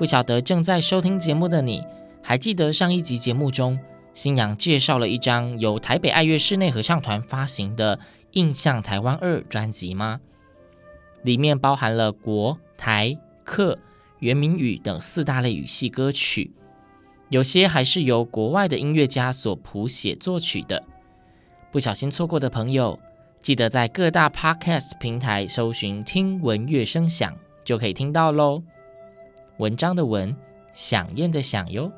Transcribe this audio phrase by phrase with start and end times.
[0.00, 1.84] 不晓得正在收听节目的你，
[2.22, 3.78] 还记得上一集节目中，
[4.14, 7.98] 新阳介绍了一张由台北爱乐室内合唱团发行的
[8.30, 10.20] 《印象台湾二》专辑吗？
[11.22, 13.78] 里面包含了国、台、客、
[14.20, 16.50] 原民语等四大类语系歌曲，
[17.28, 20.82] 有些还是由国外的音乐家所谱写作曲的。
[21.70, 22.98] 不小心错过的朋友，
[23.42, 28.62] 记得在各大 Podcast 平台搜寻“听闻乐声响”，就可以听到喽。
[29.60, 30.34] 文章的文，
[30.74, 31.92] 饗宴的饗哟。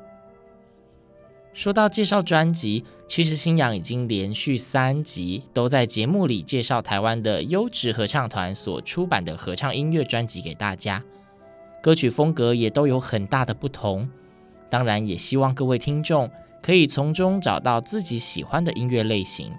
[1.53, 11.03] 说到介绍专辑，其实新阳已经连续三集都在节目里介绍台湾的优质合唱团所出版的合唱音乐专辑给大家，
[11.81, 14.09] 歌曲风格也都有很大的不同。
[14.69, 16.29] 当然，也希望各位听众
[16.61, 19.53] 可以从中找到自己喜欢的音乐类型。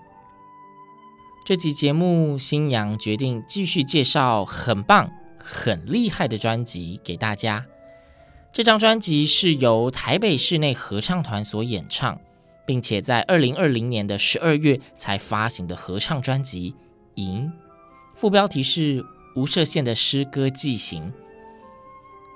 [1.47, 7.65] 这集节目，新阳决定继续介绍很棒、很厉害的专辑给大家。
[8.55, 12.21] 这张专辑是由台北室内合唱团所演唱，
[12.65, 16.71] 并且在二零二零年的十二月才发行的合唱专辑
[17.17, 17.47] 《银》，
[18.15, 21.13] 副标题是“无设限的诗歌寄行”。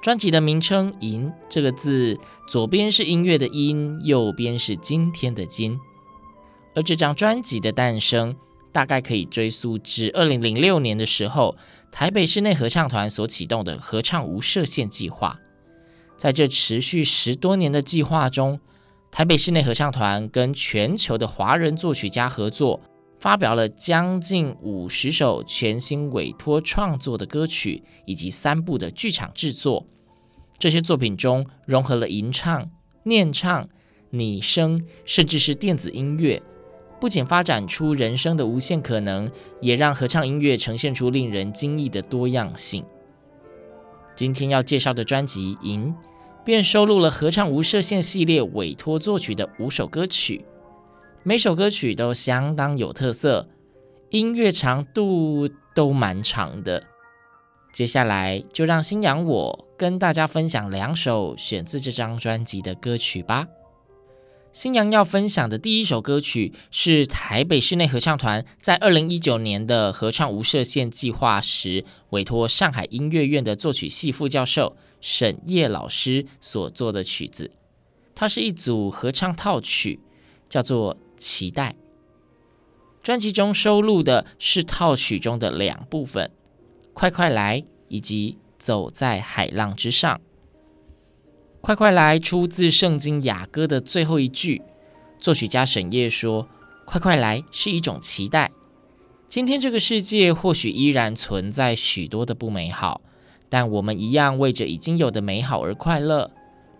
[0.02, 5.78] 专辑的名称“银”这个字，左边是音乐的音，右边是今天的今。
[6.74, 8.34] 而这张专辑的诞生，
[8.72, 11.56] 大概可以追溯至二零零六年的时候，
[11.92, 15.38] 台北室内合唱团所启动的合唱无设限计划。
[16.18, 18.58] 在这持续十多年的计划中，
[19.10, 22.80] 台北室内合唱团跟全球的华人作曲家合作，
[23.20, 29.86] 发表了将近五十首全新委托创作的歌曲，以及三部的剧场制作。
[30.58, 32.68] 这些作品中融合了吟唱、
[33.04, 33.68] 念唱、
[34.10, 36.42] 拟声，甚至是电子音乐，
[37.00, 39.30] 不仅发展出人声的无限可能，
[39.60, 42.84] 也让合唱音乐呈现出令人惊异的多样性。
[44.18, 45.94] 今天要介绍的专辑《银》，
[46.44, 50.44] 便收录了合唱无射线系列委托作曲的五首歌曲，
[51.22, 53.48] 每首歌曲都相当有特色，
[54.10, 56.82] 音乐长度都蛮长的。
[57.72, 63.46] 接下来就让新阳我跟大家分享两首选自这张专辑的歌曲吧。
[64.58, 77.52] 新娘要分享的第一首歌曲是台北室内合唱团在二零一九年的合唱无设限计划时，委托上海音乐院的作曲系副教授沈烨老师所做的曲子。
[78.16, 80.00] 它是一组合唱套曲，
[80.48, 81.70] 叫做《期待》。
[83.00, 86.32] 专辑中收录的是套曲中的两部分。
[86.92, 90.20] 快快来，以及走在海浪之上。
[91.68, 94.62] 快快来出自圣经雅歌的最后一句。
[95.18, 96.48] 作曲家沈烨说
[96.86, 98.50] ：“快快来是一种期待。
[99.28, 103.02] 今天这个世界或许依然存在许多的不美好，
[103.50, 106.30] 但我们一样为着已经有的美好而快乐，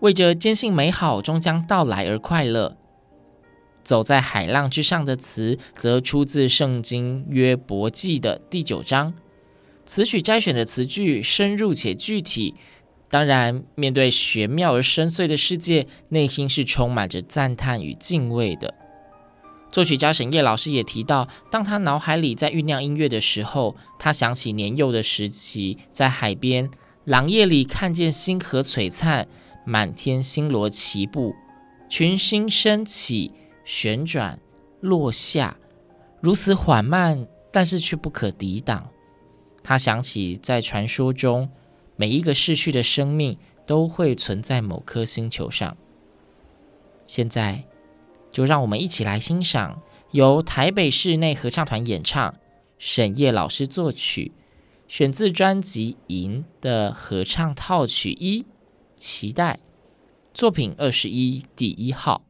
[0.00, 2.78] 为着坚信美好终将到来而快乐。
[3.82, 9.12] 走在海浪之上的词，则出自圣经约伯记的第九章。”
[9.84, 12.54] 词曲摘选的词句深入且具体，
[13.10, 18.74] 当然，面对玄妙而深邃的世界，内心是充满着赞叹与敬畏的。
[19.70, 26.70] 作曲家沈烨老师也提到，当他脑海里在酝酿音乐的时候，他想起年幼的时期，在海边
[27.04, 29.26] 朗夜里看见星河璀璨，
[29.64, 31.34] 满天星罗棋布，
[31.88, 33.32] 群星升起、
[33.64, 34.40] 旋转、
[34.80, 35.58] 落下，
[36.20, 38.88] 如此缓慢，但是却不可抵挡。
[39.62, 41.50] 他想起，在传说中，
[42.00, 43.36] 每一个逝去的生命
[43.66, 45.76] 都会存在某颗星球上。
[47.04, 47.64] 现在，
[48.30, 52.36] 就让我们一起来欣赏由台北室内合唱团演唱、
[52.78, 54.30] 沈烨老师作曲、
[54.86, 58.42] 选自专辑《银》的合唱套曲一
[58.94, 59.54] 《期待》，
[60.32, 62.22] 作品二十一第一号。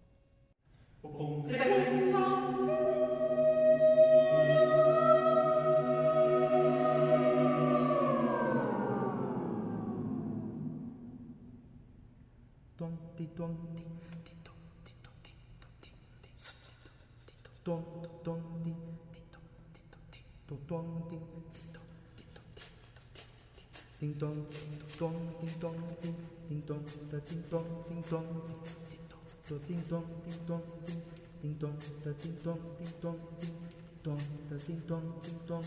[24.00, 24.46] Ding dong,
[25.00, 26.14] dong, ding dong, ding,
[26.48, 28.26] ding dong, the ding dong, ding dong,
[29.42, 29.58] ding
[31.42, 31.74] ding dong,
[32.04, 33.58] the ding dong, ding dong, ding
[34.04, 34.18] dong,
[34.50, 35.64] the ding dong, ding dong,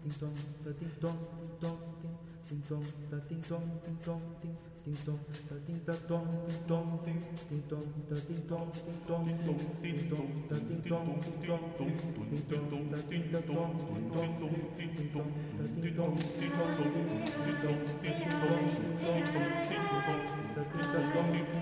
[0.00, 1.18] ding dong, the ding dong,
[1.60, 2.37] dong.
[2.48, 2.80] Ting tong,
[3.10, 7.20] ta ting tong, ting tong, ting ting tong, ta ting ta tong, ting tong, ting
[7.20, 11.36] ting tong, ta ting tong, ting tong, ting tong, ting tong, ta ting tong, ting
[11.44, 11.92] tong, ting
[12.24, 14.32] ting tong, ta ting ta tong, ting tong,
[14.72, 15.28] ting ting tong,
[15.58, 20.22] ta ting tong, ting tong, ting tong, ting tong, ting tong, ting tong, ting tong,
[20.54, 21.57] ta ting ta tong, ting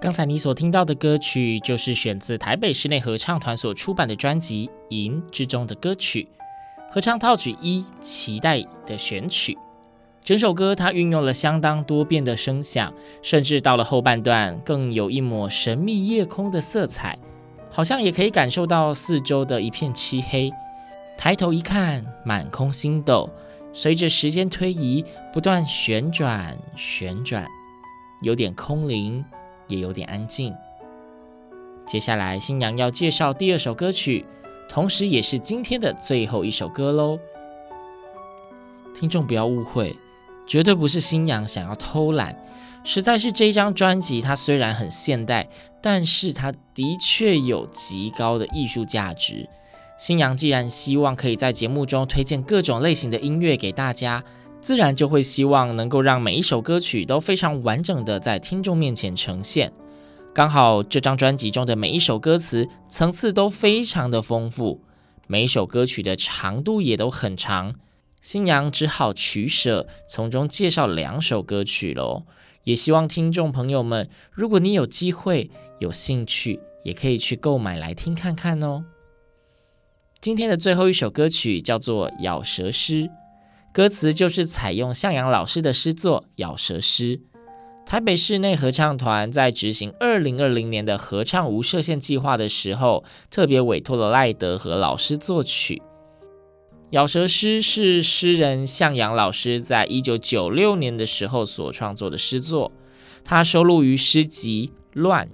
[0.00, 6.26] 刚才你所听到的歌曲，就是选自台北室内合唱团所出版的专辑《银》之中的歌曲，
[6.90, 9.58] 合唱套曲一《期待》的选曲。
[10.24, 17.18] 整首歌它运用了相当多变的声响，甚至到了后半段，更有一抹神秘夜空的色彩，
[17.70, 20.50] 好像也可以感受到四周的一片漆黑。
[21.18, 23.28] 抬头一看，满空星斗，
[23.70, 27.46] 随着时间推移，不断旋转旋转，
[28.22, 29.22] 有点空灵。
[29.70, 30.54] 也有点安静。
[31.86, 34.26] 接下来，新娘要介绍第二首歌曲，
[34.68, 37.18] 同时也是今天的最后一首歌喽。
[38.94, 39.96] 听众不要误会，
[40.46, 42.36] 绝对不是新娘想要偷懒，
[42.84, 45.48] 实在是这张专辑它虽然很现代，
[45.80, 49.48] 但是它的确有极高的艺术价值。
[49.96, 54.22] 新娘既然希望可以在节目中推荐各种类型的音乐给大家。
[54.60, 59.72] 自然就会希望能够让每一首歌曲都非常完整的在听众面前呈现。
[60.34, 64.82] 刚好这张专辑中的每一首歌词层次都非常的丰富，
[65.26, 67.74] 每一首歌曲的长度也都很长。
[68.20, 72.24] 新娘只好取舍，从中介绍两首歌曲喽。
[72.64, 78.84] 也希望听众朋友们，如果你有机会、有兴趣，也可以去购买来听看看哦。
[80.20, 83.04] 今天的最后一首歌曲叫做《咬舌诗》。
[83.72, 87.18] 歌词就是采用向阳老师的诗作《咬舌诗》。
[87.86, 95.76] 台北室内合唱团在执行二零二零年的合唱无设限计划的时候，特别委托了赖德和老师作曲。
[96.90, 102.72] 《咬舌诗》是诗人向阳老师在一九九六年的时候所创作的诗作，
[103.22, 105.26] 它收录于诗集《乱》。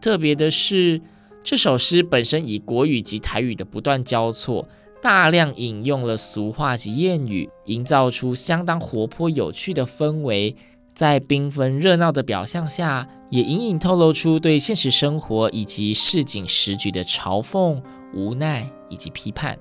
[0.00, 1.00] 特别的是，
[1.42, 4.68] 这首诗本身以国语及台语的不断交错。
[5.06, 10.56] 大量引用了俗话及谚语，营造出相当活泼有趣的氛围。
[10.92, 17.80] 在缤纷热闹的表象下，也隐隐透露出对现实生活以及市井时局的嘲讽、
[18.14, 19.56] 无奈以及批判。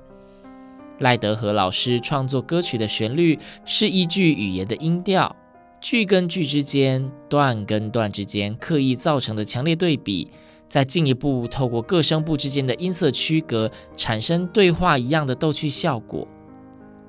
[0.97, 5.35] 赖德和老师创作歌曲的旋律是依据语言的音调，
[5.79, 10.27] 句跟句之间、段跟段之间刻意造成的强烈对比。
[10.67, 16.27] 再进一步透过各声部之间的音色区隔，产生对话一样的逗趣效果。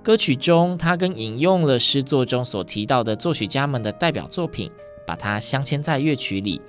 [0.02, 4.70] 歌曲中，他更引用了诗作中所提到的作曲家们的代表作品，
[5.04, 6.60] 把它镶嵌在乐曲里，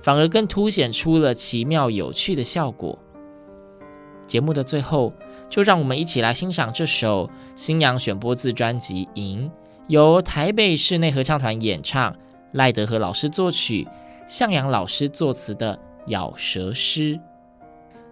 [0.00, 2.98] 反而更凸显出了奇妙有趣的效果。
[4.26, 5.12] 节目的最后，
[5.50, 9.48] 就让我们一起来欣赏这首新娘选播自专辑《银》，
[9.88, 12.16] 由台北室内合唱团演唱，
[12.52, 13.86] 赖德和老师作曲，
[14.26, 15.78] 向阳老师作词的。
[16.08, 17.18] 咬舌诗，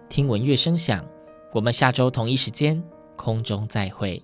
[0.09, 1.05] 听闻乐声响。
[1.53, 2.83] 我们下周同一时间
[3.15, 4.21] 空中再会。